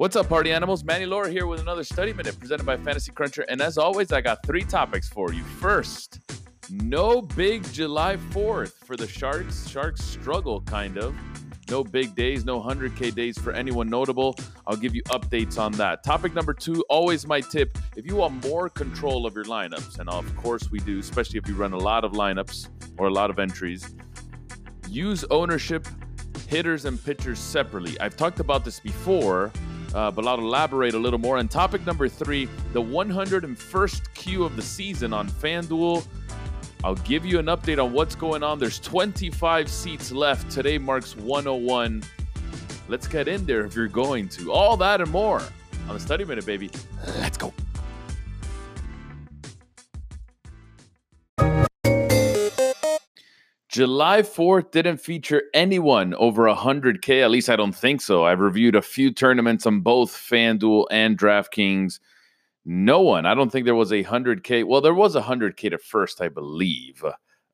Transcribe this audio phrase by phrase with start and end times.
[0.00, 0.82] What's up, party animals?
[0.82, 3.42] Manny Lora here with another study minute presented by Fantasy Cruncher.
[3.50, 5.42] And as always, I got three topics for you.
[5.42, 6.20] First,
[6.70, 9.68] no big July 4th for the Sharks.
[9.68, 11.14] Sharks struggle, kind of.
[11.68, 14.36] No big days, no 100K days for anyone notable.
[14.66, 16.02] I'll give you updates on that.
[16.02, 17.76] Topic number two, always my tip.
[17.94, 21.46] If you want more control of your lineups, and of course we do, especially if
[21.46, 23.94] you run a lot of lineups or a lot of entries,
[24.88, 25.86] use ownership,
[26.48, 28.00] hitters, and pitchers separately.
[28.00, 29.52] I've talked about this before
[29.94, 31.38] uh, but I'll elaborate a little more.
[31.38, 36.06] And topic number three the 101st Q of the season on FanDuel.
[36.82, 38.58] I'll give you an update on what's going on.
[38.58, 40.50] There's 25 seats left.
[40.50, 42.02] Today marks 101.
[42.88, 44.50] Let's get in there if you're going to.
[44.50, 45.42] All that and more
[45.88, 46.70] on the Study Minute, baby.
[47.18, 47.52] Let's go.
[53.70, 57.22] July 4th didn't feature anyone over 100K.
[57.22, 58.24] At least I don't think so.
[58.24, 62.00] I've reviewed a few tournaments on both FanDuel and DraftKings.
[62.64, 63.26] No one.
[63.26, 64.64] I don't think there was a 100K.
[64.64, 67.04] Well, there was a 100K to first, I believe.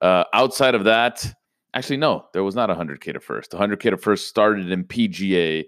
[0.00, 1.30] Uh, outside of that,
[1.74, 3.50] actually, no, there was not a 100K to first.
[3.50, 5.64] The 100K to first started in PGA.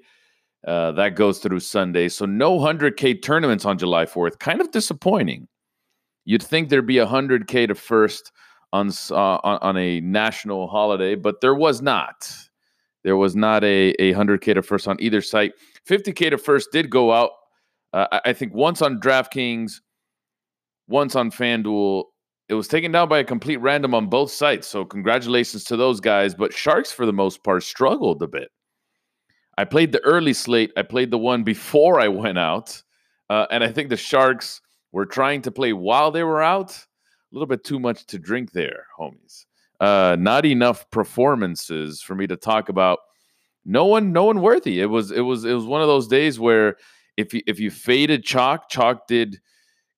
[0.66, 2.08] Uh, that goes through Sunday.
[2.08, 4.38] So no 100K tournaments on July 4th.
[4.38, 5.46] Kind of disappointing.
[6.24, 8.32] You'd think there'd be a 100K to first
[8.72, 12.30] on, uh, on, a national holiday, but there was not.
[13.04, 15.52] There was not a, a 100K to first on either site.
[15.88, 17.30] 50K to first did go out,
[17.92, 19.80] uh, I think, once on DraftKings,
[20.88, 22.04] once on FanDuel.
[22.48, 24.66] It was taken down by a complete random on both sites.
[24.66, 26.34] So, congratulations to those guys.
[26.34, 28.48] But Sharks, for the most part, struggled a bit.
[29.58, 32.82] I played the early slate, I played the one before I went out.
[33.30, 34.60] Uh, and I think the Sharks
[34.92, 36.86] were trying to play while they were out
[37.30, 39.46] a little bit too much to drink there, homies.
[39.80, 42.98] Uh, not enough performances for me to talk about.
[43.64, 44.80] No one, no one worthy.
[44.80, 46.76] It was, it was, it was one of those days where
[47.18, 49.40] if you if you faded chalk, chalk did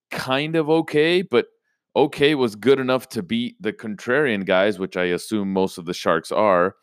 [0.09, 1.45] kind of okay, but
[1.95, 5.93] okay was good enough to beat the contrarian guys, which I assume most of the
[5.93, 6.75] Sharks are.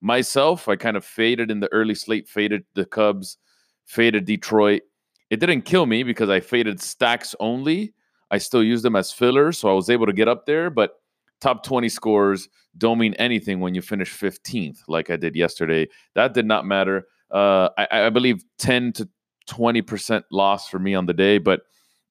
[0.00, 3.36] Myself, I kind of faded in the early slate, faded the Cubs,
[3.84, 4.82] faded Detroit.
[5.28, 7.92] It didn't kill me because I faded stacks only,
[8.32, 10.70] I still use them as fillers, so I was able to get up there.
[10.70, 10.94] But
[11.40, 12.48] top 20 scores
[12.78, 15.86] don't mean anything when you finish 15th, like I did yesterday.
[16.14, 17.04] That did not matter.
[17.30, 19.08] Uh, I, I believe 10 to
[19.48, 21.38] 20% loss for me on the day.
[21.38, 21.60] But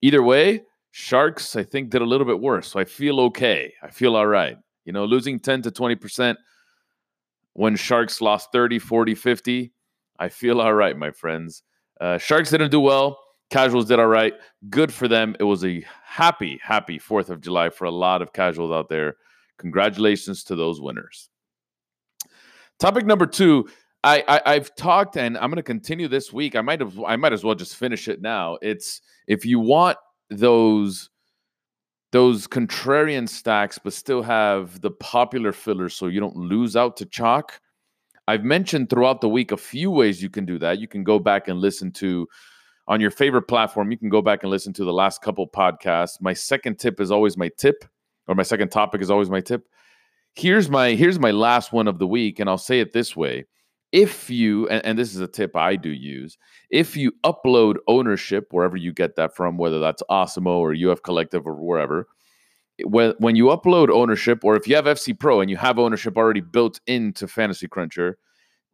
[0.01, 0.61] either way,
[0.91, 2.71] Sharks, I think, did a little bit worse.
[2.71, 3.73] So I feel okay.
[3.81, 4.57] I feel all right.
[4.85, 6.35] You know, losing 10 to 20%
[7.53, 9.73] when Sharks lost 30, 40, 50,
[10.19, 11.63] I feel all right, my friends.
[11.99, 13.17] Uh, Sharks didn't do well.
[13.51, 14.33] Casuals did all right.
[14.69, 15.35] Good for them.
[15.39, 19.17] It was a happy, happy 4th of July for a lot of casuals out there.
[19.57, 21.29] Congratulations to those winners.
[22.79, 23.67] Topic number two.
[24.03, 26.55] I, I have talked and I'm going to continue this week.
[26.55, 28.57] I might have I might as well just finish it now.
[28.61, 29.97] It's if you want
[30.31, 31.11] those
[32.11, 37.05] those contrarian stacks but still have the popular fillers so you don't lose out to
[37.05, 37.61] chalk.
[38.27, 40.79] I've mentioned throughout the week a few ways you can do that.
[40.79, 42.27] You can go back and listen to
[42.87, 43.91] on your favorite platform.
[43.91, 46.21] You can go back and listen to the last couple podcasts.
[46.21, 47.85] My second tip is always my tip,
[48.27, 49.67] or my second topic is always my tip.
[50.33, 53.45] Here's my here's my last one of the week, and I'll say it this way.
[53.91, 56.37] If you and, and this is a tip I do use,
[56.69, 61.45] if you upload ownership wherever you get that from, whether that's Awesemo or UF Collective
[61.45, 62.07] or wherever,
[62.85, 66.17] when, when you upload ownership, or if you have FC Pro and you have ownership
[66.17, 68.17] already built into Fantasy Cruncher,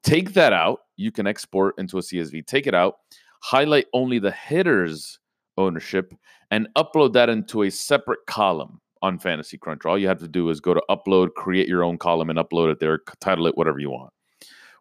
[0.04, 0.80] take that out.
[0.96, 2.46] You can export into a CSV.
[2.46, 2.98] Take it out
[3.42, 5.20] highlight only the hitter's
[5.58, 6.14] ownership,
[6.52, 9.86] and upload that into a separate column on Fantasy Crunch.
[9.86, 12.72] All you have to do is go to upload, create your own column, and upload
[12.72, 14.14] it there, title it whatever you want.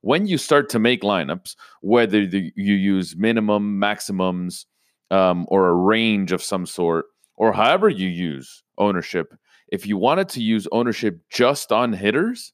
[0.02, 4.66] When you start to make lineups, whether you use minimum, maximums,
[5.10, 7.06] um, or a range of some sort,
[7.36, 9.34] or however you use ownership,
[9.68, 12.52] if you wanted to use ownership just on hitters,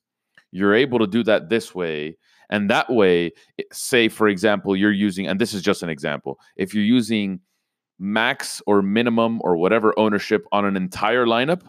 [0.50, 2.16] you're able to do that this way
[2.52, 3.32] and that way,
[3.72, 7.40] say, for example, you're using, and this is just an example, if you're using
[7.99, 11.62] max or minimum or whatever ownership on an entire lineup,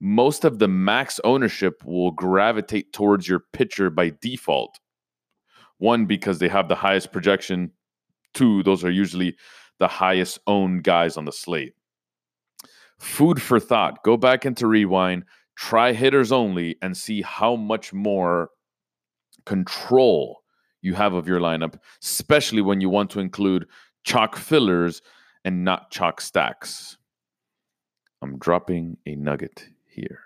[0.00, 4.80] most of the max ownership will gravitate towards your pitcher by default.
[5.78, 7.70] One, because they have the highest projection.
[8.34, 9.36] Two, those are usually
[9.78, 11.74] the highest owned guys on the slate.
[12.98, 14.02] Food for thought.
[14.02, 15.22] Go back into rewind,
[15.54, 18.50] try hitters only, and see how much more
[19.46, 20.42] control
[20.82, 23.66] you have of your lineup, especially when you want to include
[24.04, 25.02] chalk fillers
[25.44, 26.96] and not chalk stacks.
[28.22, 30.20] I'm dropping a nugget here.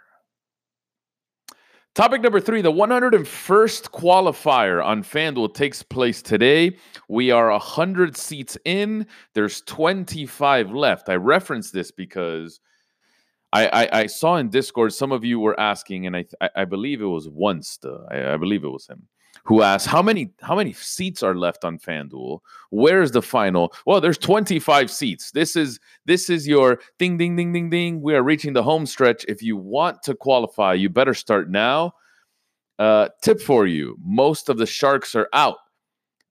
[1.95, 6.77] Topic number three the 101st qualifier on FanDuel takes place today.
[7.09, 11.09] We are 100 seats in, there's 25 left.
[11.09, 12.61] I reference this because
[13.53, 16.25] I, I, I, saw in Discord some of you were asking, and I,
[16.55, 17.79] I, believe it was once,
[18.11, 19.09] I, I believe it was him
[19.45, 22.41] who asked how many how many seats are left on FanDuel?
[22.71, 23.73] Where's the final?
[23.87, 25.31] Well, there's 25 seats.
[25.33, 28.01] This is this is your ding ding ding ding ding.
[28.03, 29.25] We are reaching the home stretch.
[29.29, 31.93] If you want to qualify, you better start now.
[32.79, 35.59] Uh, tip for you: most of the sharks are out.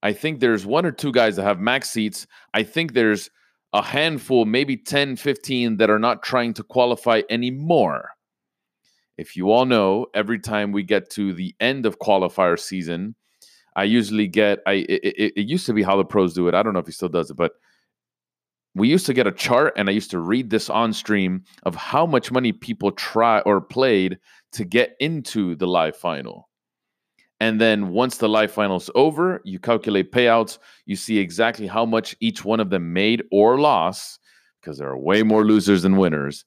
[0.01, 2.25] I think there's one or two guys that have max seats.
[2.53, 3.29] I think there's
[3.73, 8.11] a handful, maybe 10, 15 that are not trying to qualify anymore.
[9.17, 13.15] If you all know, every time we get to the end of qualifier season,
[13.75, 16.55] I usually get I it, it, used to be how the pros do it.
[16.55, 17.51] I don't know if he still does it, but
[18.75, 21.75] we used to get a chart and I used to read this on stream of
[21.75, 24.19] how much money people try or played
[24.53, 26.48] to get into the live final.
[27.39, 32.15] And then once the live final's over, you calculate payouts, you see exactly how much
[32.19, 34.19] each one of them made or lost
[34.59, 36.45] because there are way more losers than winners.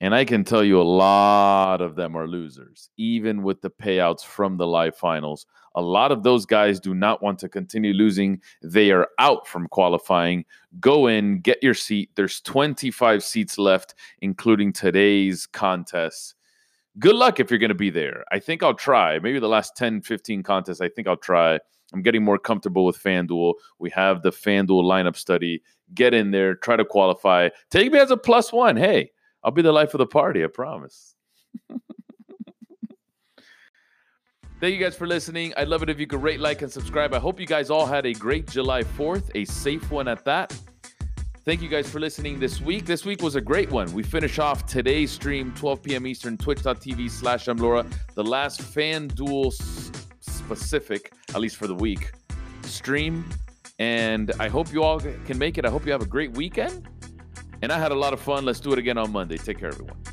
[0.00, 4.22] And I can tell you a lot of them are losers, even with the payouts
[4.24, 5.46] from the live finals.
[5.76, 8.40] A lot of those guys do not want to continue losing.
[8.62, 10.44] They are out from qualifying.
[10.80, 12.10] Go in, get your seat.
[12.16, 16.34] There's 25 seats left, including today's contest.
[16.98, 18.24] Good luck if you're going to be there.
[18.30, 19.18] I think I'll try.
[19.18, 21.58] Maybe the last 10, 15 contests, I think I'll try.
[21.92, 23.54] I'm getting more comfortable with FanDuel.
[23.78, 25.62] We have the FanDuel lineup study.
[25.92, 27.48] Get in there, try to qualify.
[27.70, 28.76] Take me as a plus one.
[28.76, 29.10] Hey,
[29.42, 31.14] I'll be the life of the party, I promise.
[34.60, 35.52] Thank you guys for listening.
[35.56, 37.12] I'd love it if you could rate, like, and subscribe.
[37.12, 40.58] I hope you guys all had a great July 4th, a safe one at that.
[41.44, 42.86] Thank you guys for listening this week.
[42.86, 43.92] This week was a great one.
[43.92, 46.06] We finish off today's stream, 12 p.m.
[46.06, 49.52] Eastern, twitch.tv slash mlora, the last fan FanDuel
[50.20, 52.12] specific, at least for the week,
[52.62, 53.28] stream.
[53.78, 55.66] And I hope you all can make it.
[55.66, 56.88] I hope you have a great weekend.
[57.60, 58.46] And I had a lot of fun.
[58.46, 59.36] Let's do it again on Monday.
[59.36, 60.03] Take care, everyone.